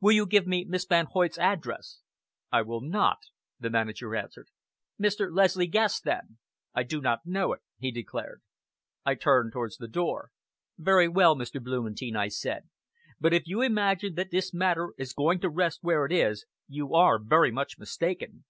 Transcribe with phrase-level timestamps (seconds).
[0.00, 2.00] Will you give me Miss Van Hoyt's address?"
[2.50, 3.18] "I will not,"
[3.60, 4.48] the manager answered.
[5.00, 5.28] "Mr.
[5.32, 6.38] Leslie Guest's then?"
[6.74, 8.42] "I do not know it," he declared.
[9.06, 10.32] I turned towards the door.
[10.78, 11.62] "Very well, Mr.
[11.62, 12.68] Blumentein," I said;
[13.20, 16.92] "but if you imagine that this matter is going to rest where it is, you
[16.96, 18.46] are very much mistaken.